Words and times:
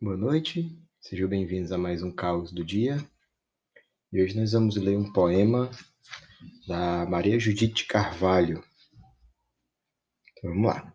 Boa 0.00 0.16
noite, 0.16 0.80
sejam 1.00 1.28
bem-vindos 1.28 1.72
a 1.72 1.76
mais 1.76 2.04
um 2.04 2.12
Caos 2.12 2.52
do 2.52 2.64
Dia. 2.64 3.04
E 4.12 4.22
hoje 4.22 4.38
nós 4.38 4.52
vamos 4.52 4.76
ler 4.76 4.96
um 4.96 5.12
poema 5.12 5.72
da 6.68 7.04
Maria 7.04 7.36
Judite 7.36 7.84
Carvalho. 7.84 8.62
Então 10.30 10.50
vamos 10.50 10.66
lá. 10.68 10.94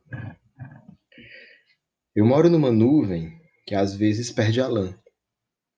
Eu 2.16 2.26
moro 2.26 2.50
numa 2.50 2.72
nuvem 2.72 3.38
que 3.68 3.76
às 3.76 3.94
vezes 3.94 4.32
perde 4.32 4.62
a 4.62 4.70
lã. 4.70 4.98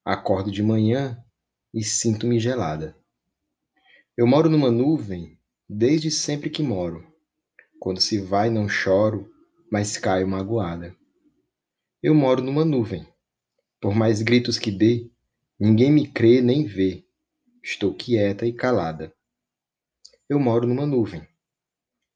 Acordo 0.05 0.51
de 0.51 0.61
manhã 0.61 1.17
e 1.73 1.83
sinto-me 1.83 2.39
gelada. 2.39 2.95
Eu 4.15 4.27
moro 4.27 4.51
numa 4.51 4.69
nuvem 4.69 5.35
desde 5.67 6.11
sempre 6.11 6.47
que 6.47 6.61
moro. 6.61 7.03
Quando 7.79 7.99
se 7.99 8.19
vai, 8.19 8.51
não 8.51 8.69
choro, 8.69 9.27
mas 9.71 9.97
caio 9.97 10.27
magoada. 10.27 10.95
Eu 12.03 12.13
moro 12.13 12.43
numa 12.43 12.63
nuvem. 12.63 13.14
Por 13.85 13.93
mais 13.93 14.19
gritos 14.23 14.57
que 14.57 14.71
dê, 14.71 15.11
ninguém 15.59 15.91
me 15.91 16.07
crê 16.07 16.41
nem 16.41 16.65
vê. 16.65 17.05
Estou 17.63 17.93
quieta 17.93 18.43
e 18.43 18.51
calada. 18.51 19.13
Eu 20.27 20.39
moro 20.39 20.65
numa 20.65 20.87
nuvem. 20.87 21.21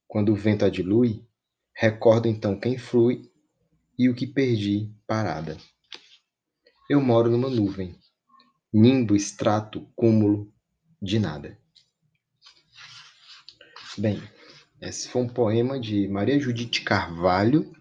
Quando 0.08 0.32
o 0.32 0.36
vento 0.36 0.66
a 0.66 0.70
dilui, 0.70 1.24
recordo 1.76 2.28
então 2.28 2.60
quem 2.60 2.76
flui 2.76 3.32
e 4.00 4.10
o 4.10 4.16
que 4.16 4.26
perdi 4.26 4.92
parada. 5.06 5.58
Eu 6.90 7.00
moro 7.02 7.30
numa 7.30 7.52
nuvem. 7.52 7.96
Nimbo, 8.74 9.16
extrato, 9.16 9.88
cúmulo 9.96 10.52
de 11.00 11.20
nada. 11.20 11.56
Bem, 13.96 14.20
esse 14.82 15.08
foi 15.08 15.22
um 15.22 15.30
poema 15.30 15.80
de 15.80 16.08
Maria 16.08 16.40
Judite 16.40 16.82
Carvalho, 16.82 17.72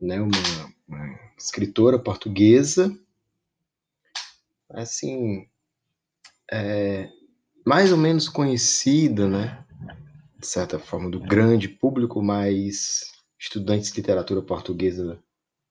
né, 0.00 0.20
uma, 0.20 0.71
escritora 1.36 1.98
portuguesa, 1.98 2.96
assim, 4.70 5.46
é, 6.50 7.08
mais 7.66 7.92
ou 7.92 7.98
menos 7.98 8.28
conhecida, 8.28 9.28
né, 9.28 9.64
de 10.38 10.46
certa 10.46 10.78
forma, 10.78 11.10
do 11.10 11.20
grande 11.20 11.68
público, 11.68 12.22
mas 12.22 13.10
estudantes 13.38 13.90
de 13.90 13.96
literatura 13.96 14.42
portuguesa 14.42 15.18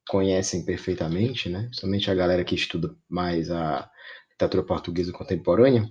conhecem 0.07 0.63
perfeitamente, 0.65 1.49
né, 1.49 1.69
somente 1.71 2.11
a 2.11 2.15
galera 2.15 2.43
que 2.43 2.55
estuda 2.55 2.95
mais 3.09 3.49
a 3.49 3.89
literatura 4.31 4.63
portuguesa 4.63 5.11
contemporânea. 5.11 5.89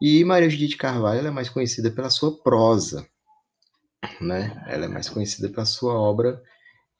E 0.00 0.24
Maria 0.24 0.50
Judite 0.50 0.76
Carvalho 0.76 1.26
é 1.26 1.30
mais 1.30 1.48
conhecida 1.48 1.90
pela 1.90 2.10
sua 2.10 2.36
prosa, 2.42 3.08
né? 4.20 4.62
Ela 4.66 4.84
é 4.84 4.88
mais 4.88 5.08
conhecida 5.08 5.48
pela 5.48 5.64
sua 5.64 5.94
obra 5.94 6.42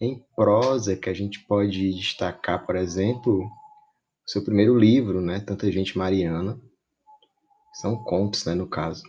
em 0.04 0.24
prosa, 0.36 0.96
que 0.96 1.08
a 1.08 1.14
gente 1.14 1.40
pode 1.46 1.92
destacar, 1.94 2.64
por 2.66 2.76
exemplo, 2.76 3.44
o 3.44 3.50
seu 4.30 4.42
primeiro 4.42 4.78
livro, 4.78 5.20
né? 5.20 5.40
Tanta 5.40 5.70
Gente 5.70 5.98
Mariana. 5.98 6.58
São 7.74 7.96
contos, 8.04 8.44
né, 8.44 8.54
no 8.54 8.68
caso. 8.68 9.02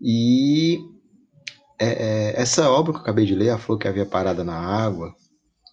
E 0.00 0.78
é, 1.78 1.86
é, 1.86 2.40
essa 2.40 2.70
obra 2.70 2.92
que 2.92 2.98
eu 2.98 3.02
acabei 3.02 3.24
de 3.24 3.34
ler, 3.34 3.50
A 3.50 3.58
Flor 3.58 3.78
que 3.78 3.88
Havia 3.88 4.06
Parada 4.06 4.44
na 4.44 4.54
Água, 4.54 5.14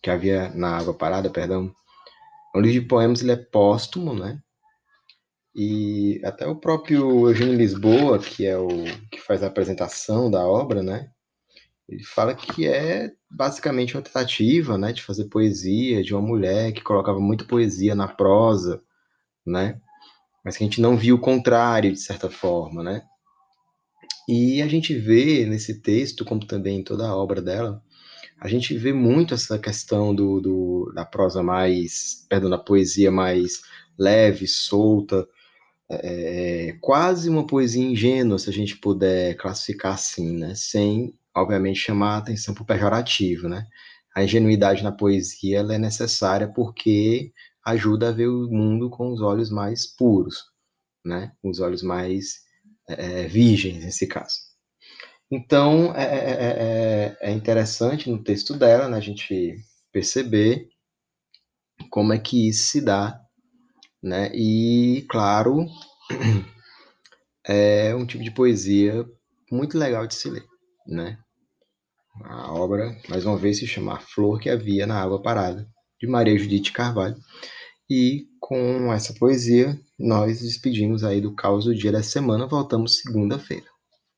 que 0.04 0.09
havia 0.09 0.50
na 0.54 0.78
água 0.78 0.94
parada, 0.94 1.30
perdão, 1.30 1.74
é 2.54 2.58
um 2.58 2.62
livro 2.62 2.81
de 2.81 2.88
poemas, 2.88 3.22
ele 3.22 3.31
é 3.31 3.38
póstumo, 3.38 4.14
né? 4.14 4.38
E 5.56 6.20
até 6.26 6.46
o 6.46 6.56
próprio 6.56 7.30
Eugênio 7.30 7.56
Lisboa, 7.56 8.20
que 8.20 8.46
é 8.46 8.58
o 8.58 8.68
que 9.09 9.22
faz 9.22 9.42
a 9.42 9.48
apresentação 9.48 10.30
da 10.30 10.46
obra, 10.46 10.84
né? 10.84 11.09
Ele 11.94 12.03
fala 12.03 12.33
que 12.33 12.67
é 12.67 13.11
basicamente 13.30 13.95
uma 13.95 14.02
tentativa, 14.02 14.77
né, 14.77 14.91
de 14.91 15.03
fazer 15.03 15.25
poesia 15.25 16.03
de 16.03 16.13
uma 16.13 16.22
mulher 16.22 16.72
que 16.72 16.81
colocava 16.81 17.19
muita 17.19 17.45
poesia 17.45 17.94
na 17.94 18.08
prosa, 18.08 18.81
né? 19.45 19.80
Mas 20.44 20.58
que 20.58 20.63
a 20.63 20.67
gente 20.67 20.81
não 20.81 20.97
viu 20.97 21.16
o 21.16 21.22
contrário, 21.22 21.94
de 21.94 22.00
certa 22.00 22.29
forma, 22.29 22.84
né? 22.84 23.03
E 24.28 24.62
a 24.62 24.68
gente 24.68 24.95
vê 24.95 25.45
nesse 25.45 25.81
texto, 25.81 26.25
como 26.25 26.45
também 26.45 26.79
em 26.79 26.84
toda 26.84 27.07
a 27.07 27.16
obra 27.16 27.41
dela, 27.41 27.81
a 28.39 28.47
gente 28.47 28.75
vê 28.75 28.91
muito 28.91 29.34
essa 29.34 29.59
questão 29.59 30.16
do, 30.16 30.41
do 30.41 30.91
da 30.95 31.06
prosa 31.06 31.44
mais, 31.44 32.25
perdão, 32.28 32.50
da 32.50 32.57
poesia 32.57 33.12
mais 33.12 33.62
leve, 33.97 34.47
solta, 34.47 35.28
é, 35.89 36.69
é 36.69 36.73
quase 36.81 37.29
uma 37.29 37.45
poesia 37.45 37.84
ingênua, 37.84 38.39
se 38.39 38.50
a 38.50 38.53
gente 38.53 38.78
puder 38.78 39.35
classificar 39.35 39.94
assim, 39.94 40.38
né? 40.38 40.56
Sem 40.56 41.13
obviamente, 41.35 41.79
chamar 41.79 42.16
a 42.16 42.17
atenção 42.17 42.53
para 42.53 42.63
o 42.63 42.66
pejorativo, 42.66 43.47
né? 43.49 43.66
A 44.16 44.23
ingenuidade 44.23 44.83
na 44.83 44.91
poesia 44.91 45.59
ela 45.59 45.75
é 45.75 45.77
necessária 45.79 46.47
porque 46.47 47.31
ajuda 47.66 48.09
a 48.09 48.11
ver 48.11 48.27
o 48.27 48.49
mundo 48.49 48.89
com 48.89 49.11
os 49.11 49.21
olhos 49.21 49.49
mais 49.49 49.88
puros, 49.88 50.35
né? 51.05 51.31
Os 51.44 51.59
olhos 51.59 51.81
mais 51.81 52.41
é, 52.88 53.27
virgens, 53.27 53.83
nesse 53.83 54.07
caso. 54.07 54.35
Então, 55.31 55.95
é, 55.95 56.03
é, 56.03 57.17
é, 57.21 57.31
interessante 57.31 58.09
no 58.09 58.23
texto 58.23 58.53
dela 58.55 58.88
né, 58.88 58.97
a 58.97 59.01
gente 59.01 59.55
perceber 59.91 60.67
como 61.89 62.13
é 62.13 62.19
que 62.19 62.50
isso 62.50 62.67
se 62.67 62.81
dá, 62.81 63.19
né? 64.01 64.31
E, 64.35 65.05
claro, 65.09 65.65
é 67.47 67.95
um 67.95 68.05
tipo 68.05 68.23
de 68.23 68.31
poesia 68.31 69.05
muito 69.51 69.77
legal 69.77 70.05
de 70.05 70.13
se 70.13 70.29
ler, 70.29 70.45
né? 70.88 71.17
A 72.23 72.53
obra, 72.53 72.95
mais 73.09 73.25
uma 73.25 73.38
vez, 73.38 73.57
se 73.57 73.67
chama 73.67 73.95
A 73.95 73.99
Flor 73.99 74.39
que 74.39 74.49
Havia 74.49 74.85
na 74.85 75.01
Água 75.01 75.21
Parada, 75.21 75.67
de 75.99 76.07
Maria 76.07 76.38
Judite 76.38 76.71
Carvalho. 76.71 77.16
E 77.89 78.27
com 78.39 78.94
essa 78.94 79.13
poesia, 79.13 79.79
nós 79.99 80.41
despedimos 80.41 81.03
aí 81.03 81.19
do 81.19 81.35
caos 81.35 81.66
do 81.66 81.75
dia 81.75 81.91
da 81.91 82.03
semana. 82.03 82.47
Voltamos 82.47 82.99
segunda-feira. 82.99 83.66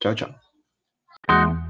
Tchau, 0.00 0.14
tchau. 0.14 1.65